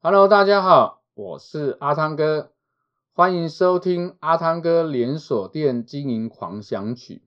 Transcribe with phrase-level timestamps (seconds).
[0.00, 2.52] Hello，大家好，我是阿汤哥，
[3.14, 7.24] 欢迎收听阿汤哥连锁店经营狂想曲。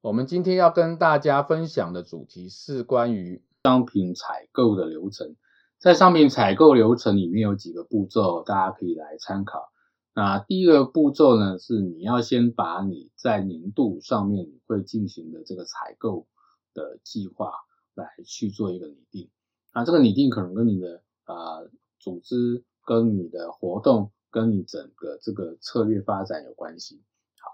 [0.00, 5.36] 我们今天要跟大家分享的主题是关于商品采购的流程。
[5.78, 9.70] 在商品采购流程里面有几个步骤，大家可以来参考。
[10.14, 16.26] 那第一个步骤呢，是你要先把你在年度上面你会进行的这个采购
[16.72, 17.52] 的计划
[17.92, 19.28] 来去做一个拟定。
[19.74, 21.60] 那这个拟定可能跟你的啊。
[22.02, 27.00] 组织跟你的活动跟你整个这个策略发展有关系。
[27.38, 27.52] 好，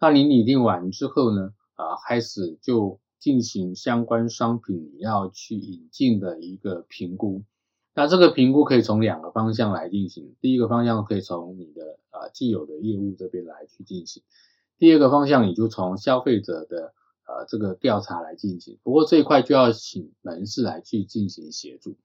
[0.00, 7.44] 那你拟定完之后呢，啊，开始就进行相关商品你要去引进的一个评估。
[7.92, 10.34] 那这个评估可以从两个方向来进行。
[10.40, 14.22] 第一个方向可以从你的啊既有的业务这边来去进行。
[14.78, 16.94] 第二个方向你就从消费者的
[17.26, 18.78] 呃这个调查来进行。
[18.82, 21.98] 不过这一块就要请门市来去进行协助。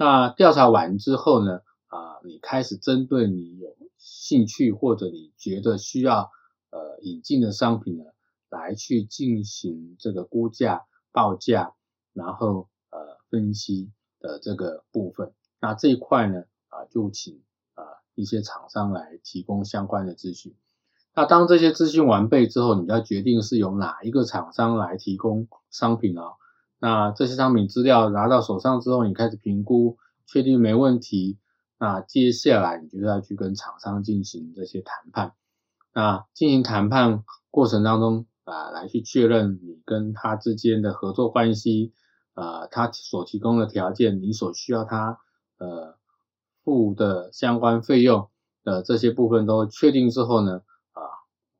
[0.00, 6.30] 那调查完之后呢，啊，你开始针对你有兴趣或者你觉得需要
[6.70, 8.04] 呃引进的商品呢，
[8.48, 11.74] 来去进行这个估价、报价，
[12.14, 15.34] 然后呃分析的这个部分。
[15.60, 17.42] 那这一块呢，啊，就请
[17.74, 20.56] 啊一些厂商来提供相关的资讯。
[21.14, 26.36] 那当这些资讯完备之后，你要决定是由哪一个厂商来提供商品哦。
[26.82, 31.38] 那这些商品资料拿到手上之后，你开始评估，确定没问题，
[31.78, 35.34] 那接下来你就要去跟厂商进行这些谈判。
[35.92, 41.92] 那进行谈判过程当中啊，来去确认你跟他之间的合作关系，
[42.32, 45.18] 啊，他所提供的条件，你所需要他
[45.58, 45.98] 呃
[46.64, 48.30] 付的相关费用
[48.64, 51.02] 的这些部分都确定之后呢，啊，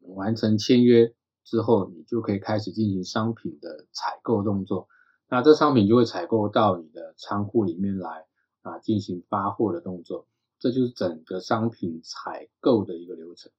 [0.00, 4.88] 完成签约之后，你就可以开始进行商品的采购动作。
[5.34, 8.24] 那这商品就会采购到你的仓库里面来
[8.62, 10.28] 啊，进行发货的动作，
[10.60, 13.50] 这就是整个商品采购的一个流程。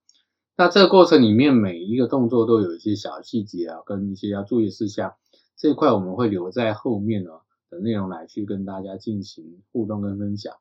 [0.56, 5.16] 那这个过程里面每一个动作都有一些小细节啊，跟一些要注意事项，
[5.58, 10.56] 这一块我们会留在后面哦的内容来去跟大家进行互动跟分享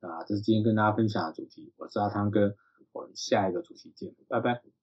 [0.00, 0.22] 啊。
[0.24, 2.56] 这是今天跟大家分享的主题，我是阿汤哥，
[2.92, 4.77] 我们下一个主题见，拜拜。